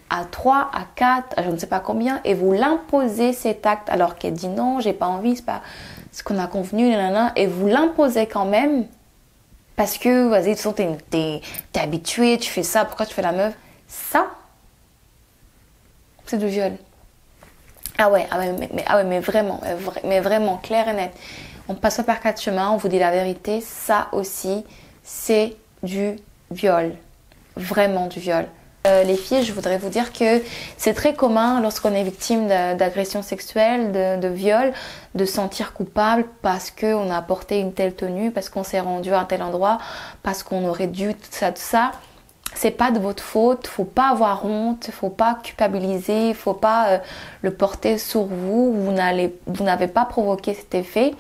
à 0.09 0.25
3, 0.25 0.71
à 0.73 0.85
4, 0.95 1.37
à 1.37 1.43
je 1.43 1.49
ne 1.51 1.57
sais 1.57 1.67
pas 1.67 1.79
combien, 1.79 2.21
et 2.23 2.33
vous 2.33 2.51
l'imposez 2.51 3.31
cet 3.31 3.67
acte 3.67 3.89
alors 3.89 4.15
qu'elle 4.15 4.33
dit 4.33 4.47
non, 4.47 4.79
j'ai 4.79 4.93
pas 4.93 5.07
envie, 5.07 5.35
c'est 5.35 5.45
pas 5.45 5.61
ce 6.11 6.23
qu'on 6.23 6.39
a 6.39 6.47
convenu, 6.47 6.95
et 7.35 7.45
vous 7.45 7.67
l'imposez 7.67 8.25
quand 8.25 8.45
même 8.45 8.87
parce 9.75 9.97
que, 9.99 10.27
vas-y, 10.29 10.55
tu 10.55 10.81
es 11.19 11.41
habitué, 11.79 12.37
tu 12.39 12.49
fais 12.49 12.63
ça, 12.63 12.85
pourquoi 12.85 13.05
tu 13.05 13.13
fais 13.13 13.21
la 13.21 13.33
meuf? 13.33 13.53
Ça, 13.87 14.27
c'est 16.25 16.37
du 16.37 16.47
viol. 16.47 16.73
Ah 17.97 18.09
ouais, 18.09 18.27
ah 18.29 18.39
ah 18.87 19.03
mais 19.03 19.19
vraiment, 19.19 19.61
mais 20.03 20.19
vraiment, 20.19 20.57
clair 20.57 20.87
et 20.89 20.93
net. 20.93 21.11
On 21.69 21.75
passe 21.75 21.97
pas 21.97 22.03
par 22.03 22.19
quatre 22.19 22.41
chemins, 22.41 22.69
on 22.71 22.77
vous 22.77 22.89
dit 22.89 22.99
la 22.99 23.11
vérité, 23.11 23.61
ça 23.61 24.09
aussi, 24.11 24.65
c'est 25.03 25.55
du 25.81 26.17
viol. 26.51 26.93
Vraiment 27.55 28.07
du 28.07 28.19
viol. 28.19 28.45
Euh, 28.85 29.03
les 29.03 29.15
filles, 29.15 29.43
je 29.43 29.51
voudrais 29.51 29.79
vous 29.79 29.89
dire 29.89 30.13
que 30.13 30.43
c'est 30.77 30.93
très 30.93 31.15
commun 31.15 31.59
lorsqu'on 31.61 31.93
est 31.93 32.03
victime 32.03 32.47
d'agression 32.47 33.23
sexuelle, 33.23 33.91
de, 33.91 34.19
de, 34.19 34.27
viol, 34.27 34.73
de 35.15 35.25
sentir 35.25 35.73
coupable 35.73 36.25
parce 36.43 36.69
qu'on 36.69 37.09
a 37.09 37.21
porté 37.23 37.59
une 37.59 37.73
telle 37.73 37.95
tenue, 37.95 38.29
parce 38.29 38.49
qu'on 38.49 38.63
s'est 38.63 38.81
rendu 38.81 39.11
à 39.11 39.21
un 39.21 39.25
tel 39.25 39.41
endroit, 39.41 39.79
parce 40.21 40.43
qu'on 40.43 40.65
aurait 40.65 40.87
dû 40.87 41.15
tout 41.15 41.27
ça, 41.31 41.51
tout 41.51 41.61
ça 41.61 41.93
c'est 42.55 42.71
pas 42.71 42.91
de 42.91 42.99
votre 42.99 43.23
faute, 43.23 43.67
faut 43.67 43.83
pas 43.83 44.09
avoir 44.09 44.45
honte, 44.45 44.89
faut 44.91 45.09
pas 45.09 45.37
culpabiliser, 45.43 46.33
faut 46.33 46.53
pas 46.53 46.89
euh, 46.89 46.97
le 47.41 47.51
porter 47.51 47.97
sur 47.97 48.23
vous, 48.23 48.73
vous 48.73 49.63
n'avez 49.63 49.87
pas 49.87 50.05
provoqué 50.05 50.53
cet 50.53 50.73
effet. 50.75 51.13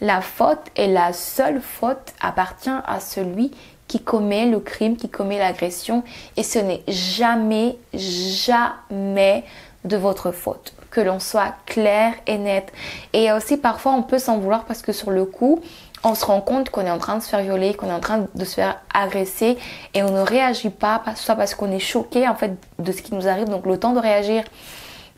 La 0.00 0.20
faute 0.20 0.60
et 0.76 0.86
la 0.86 1.12
seule 1.12 1.60
faute 1.60 2.12
appartient 2.20 2.70
à 2.86 3.00
celui 3.00 3.52
qui 3.90 4.00
commet 4.00 4.46
le 4.46 4.60
crime, 4.60 4.96
qui 4.96 5.08
commet 5.08 5.38
l'agression 5.38 6.04
et 6.36 6.44
ce 6.44 6.60
n'est 6.60 6.82
jamais 6.86 7.76
jamais 7.94 9.44
de 9.84 9.96
votre 9.96 10.30
faute. 10.30 10.74
Que 10.90 11.00
l'on 11.00 11.18
soit 11.18 11.54
clair 11.66 12.14
et 12.26 12.38
net. 12.38 12.72
Et 13.12 13.32
aussi 13.32 13.56
parfois 13.56 13.92
on 13.92 14.02
peut 14.02 14.18
s'en 14.18 14.38
vouloir 14.38 14.64
parce 14.64 14.82
que 14.82 14.92
sur 14.92 15.10
le 15.10 15.24
coup, 15.24 15.60
on 16.02 16.14
se 16.14 16.24
rend 16.24 16.40
compte 16.40 16.70
qu'on 16.70 16.86
est 16.86 16.90
en 16.90 16.98
train 16.98 17.16
de 17.16 17.22
se 17.22 17.28
faire 17.28 17.42
violer, 17.42 17.74
qu'on 17.74 17.88
est 17.88 17.94
en 17.94 18.00
train 18.00 18.26
de 18.34 18.44
se 18.44 18.54
faire 18.54 18.80
agresser 18.94 19.58
et 19.94 20.02
on 20.02 20.10
ne 20.10 20.20
réagit 20.20 20.70
pas, 20.70 21.02
soit 21.14 21.34
parce 21.34 21.54
qu'on 21.54 21.70
est 21.70 21.78
choqué 21.78 22.26
en 22.26 22.34
fait 22.34 22.52
de 22.78 22.92
ce 22.92 23.02
qui 23.02 23.14
nous 23.14 23.28
arrive, 23.28 23.48
donc 23.48 23.66
le 23.66 23.78
temps 23.78 23.92
de 23.92 23.98
réagir, 23.98 24.44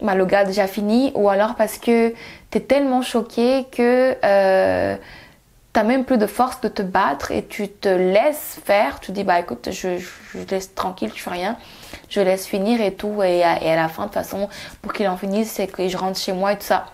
bah, 0.00 0.14
le 0.14 0.26
gars 0.26 0.40
a 0.40 0.44
déjà 0.44 0.66
fini, 0.66 1.12
ou 1.14 1.28
alors 1.28 1.54
parce 1.54 1.78
que 1.78 2.10
tu 2.50 2.58
es 2.58 2.60
tellement 2.60 3.02
choqué 3.02 3.66
que 3.70 4.16
euh, 4.24 4.96
t'as 5.72 5.84
même 5.84 6.04
plus 6.04 6.18
de 6.18 6.26
force 6.26 6.60
de 6.60 6.68
te 6.68 6.82
battre 6.82 7.30
et 7.30 7.46
tu 7.46 7.68
te 7.68 7.88
laisses 7.88 8.60
faire, 8.64 8.98
tu 8.98 9.12
dis 9.12 9.22
bah 9.22 9.38
écoute 9.38 9.68
je, 9.70 9.98
je, 9.98 10.38
laisse 10.50 10.74
tranquille, 10.74 11.12
je 11.14 11.22
fais 11.22 11.30
rien, 11.30 11.56
je 12.08 12.20
laisse 12.20 12.46
finir 12.46 12.80
et 12.80 12.92
tout 12.92 13.22
et 13.22 13.44
à, 13.44 13.62
et 13.62 13.70
à 13.70 13.76
la 13.76 13.88
fin 13.88 14.02
de 14.02 14.08
toute 14.08 14.14
façon 14.14 14.48
pour 14.82 14.92
qu'il 14.92 15.08
en 15.08 15.16
finisse 15.16 15.52
c'est 15.52 15.68
que 15.68 15.86
je 15.86 15.96
rentre 15.96 16.18
chez 16.18 16.32
moi 16.32 16.52
et 16.52 16.56
tout 16.56 16.64
ça. 16.64 16.86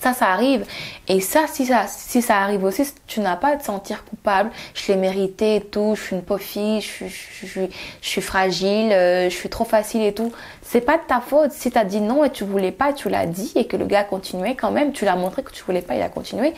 Ça, 0.00 0.14
ça 0.14 0.28
arrive. 0.28 0.64
Et 1.06 1.20
ça, 1.20 1.46
si 1.46 1.66
ça, 1.66 1.86
si 1.86 2.22
ça 2.22 2.38
arrive 2.38 2.64
aussi, 2.64 2.82
tu 3.06 3.20
n'as 3.20 3.36
pas 3.36 3.48
à 3.48 3.56
te 3.56 3.64
sentir 3.64 4.04
coupable. 4.04 4.50
Je 4.74 4.90
l'ai 4.90 4.98
mérité 4.98 5.56
et 5.56 5.60
tout. 5.60 5.94
Je 5.94 6.02
suis 6.02 6.16
une 6.16 6.22
pauvre 6.22 6.40
fille. 6.40 6.80
Je, 6.80 7.06
je, 7.06 7.46
je, 7.46 7.60
je 8.00 8.08
suis 8.08 8.22
fragile. 8.22 8.92
Euh, 8.92 9.28
je 9.28 9.34
suis 9.34 9.50
trop 9.50 9.64
facile 9.64 10.02
et 10.02 10.14
tout. 10.14 10.32
C'est 10.62 10.80
pas 10.80 10.96
de 10.96 11.02
ta 11.06 11.20
faute. 11.20 11.52
Si 11.52 11.70
tu 11.70 11.78
as 11.78 11.84
dit 11.84 12.00
non 12.00 12.24
et 12.24 12.30
tu 12.30 12.44
voulais 12.44 12.72
pas, 12.72 12.92
tu 12.92 13.08
l'as 13.10 13.26
dit 13.26 13.52
et 13.54 13.66
que 13.66 13.76
le 13.76 13.84
gars 13.84 14.00
a 14.00 14.04
continué 14.04 14.56
quand 14.56 14.70
même. 14.70 14.92
Tu 14.92 15.04
l'as 15.04 15.16
montré 15.16 15.42
que 15.42 15.52
tu 15.52 15.62
voulais 15.64 15.82
pas, 15.82 15.94
il 15.94 16.02
a 16.02 16.08
continué. 16.08 16.54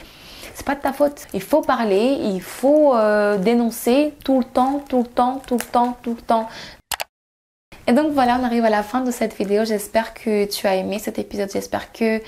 C'est 0.55 0.65
pas 0.65 0.77
de 0.77 0.81
ta 0.81 0.93
faute. 0.93 1.27
Il 1.35 1.43
faut 1.43 1.61
parler. 1.61 2.17
Il 2.21 2.41
faut 2.41 2.95
euh, 2.95 3.37
dénoncer 3.37 4.15
tout 4.25 4.39
le 4.39 4.45
temps, 4.45 4.83
tout 4.89 5.03
le 5.03 5.09
temps, 5.09 5.43
tout 5.47 5.59
le 5.59 5.65
temps, 5.65 5.99
tout 6.03 6.15
le 6.15 6.23
temps. 6.23 6.49
Et 7.87 7.93
donc 7.93 8.13
voilà, 8.13 8.39
on 8.41 8.45
arrive 8.45 8.65
à 8.65 8.71
la 8.71 8.83
fin 8.83 9.01
de 9.01 9.11
cette 9.11 9.37
vidéo. 9.37 9.65
J'espère 9.65 10.15
que 10.15 10.47
tu 10.47 10.67
as 10.67 10.77
aimé 10.77 10.99
cet 10.99 11.19
épisode. 11.19 11.51
J'espère 11.53 11.93
que 11.93 12.23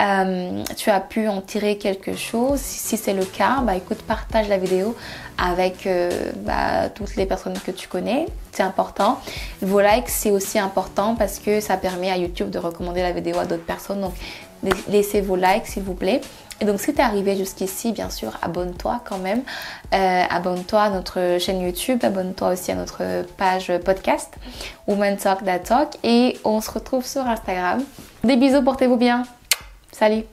euh, 0.00 0.64
tu 0.76 0.90
as 0.90 1.00
pu 1.00 1.28
en 1.28 1.40
tirer 1.40 1.78
quelque 1.78 2.16
chose. 2.16 2.58
Si, 2.58 2.96
c'est 2.96 3.12
le 3.12 3.24
cas, 3.24 3.60
bah 3.62 3.76
écoute, 3.76 3.98
partage 4.02 4.48
la 4.48 4.58
vidéo 4.58 4.96
avec 5.38 5.86
euh, 5.86 6.32
bah, 6.36 6.88
toutes 6.92 7.14
les 7.16 7.26
personnes 7.26 7.58
que 7.64 7.70
tu 7.70 7.86
connais. 7.86 8.26
C'est 8.52 8.64
important. 8.64 9.20
Vos 9.62 9.80
likes, 9.80 10.08
c'est 10.08 10.32
aussi 10.32 10.58
important 10.58 11.14
parce 11.14 11.38
que 11.38 11.60
ça 11.60 11.76
permet 11.76 12.10
à 12.10 12.16
YouTube 12.16 12.50
de 12.50 12.58
recommander 12.58 13.02
la 13.02 13.12
vidéo 13.12 13.38
à 13.38 13.44
d'autres 13.44 13.64
personnes. 13.64 14.00
Donc, 14.00 14.14
laissez 14.88 15.20
vos 15.20 15.36
likes 15.36 15.66
s'il 15.66 15.84
vous 15.84 15.94
plaît. 15.94 16.20
Et 16.60 16.64
donc, 16.64 16.80
si 16.80 16.92
tu 16.92 16.98
es 16.98 17.02
arrivé 17.02 17.36
jusqu'ici, 17.36 17.92
bien 17.92 18.10
sûr, 18.10 18.32
abonne-toi 18.42 19.00
quand 19.04 19.18
même. 19.18 19.42
Euh, 19.92 20.22
abonne-toi 20.28 20.82
à 20.82 20.90
notre 20.90 21.38
chaîne 21.38 21.60
YouTube. 21.60 22.00
Abonne-toi 22.02 22.52
aussi 22.52 22.72
à 22.72 22.74
notre 22.74 23.24
page 23.36 23.72
podcast 23.84 24.34
Woman 24.88 25.16
Talk 25.16 25.44
That 25.44 25.60
Talk. 25.60 25.88
Et 26.02 26.38
on 26.44 26.60
se 26.60 26.70
retrouve 26.70 27.04
sur 27.04 27.22
Instagram. 27.26 27.82
Des 28.24 28.36
bisous, 28.36 28.62
portez-vous 28.62 28.96
bien. 28.96 29.24
Salut 29.94 30.26